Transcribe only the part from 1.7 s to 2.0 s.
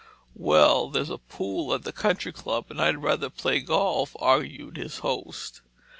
at the